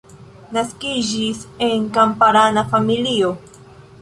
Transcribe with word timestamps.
Naskiĝis 0.57 1.43
en 1.67 1.85
kamparana 1.99 2.65
familio. 2.73 3.31